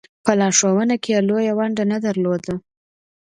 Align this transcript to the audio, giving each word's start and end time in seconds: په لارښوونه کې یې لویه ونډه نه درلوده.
په 0.25 0.31
لارښوونه 0.39 0.95
کې 1.03 1.09
یې 1.15 1.19
لویه 1.29 1.53
ونډه 1.57 1.83
نه 1.91 1.97
درلوده. 2.05 2.53